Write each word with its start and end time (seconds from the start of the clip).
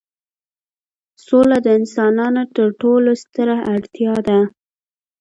سوله 1.25 1.57
د 1.65 1.67
انسانانو 1.79 2.43
تر 2.55 2.67
ټولو 2.81 3.11
ستره 3.23 3.55
اړتیا 3.73 4.13
ده. 4.27 4.39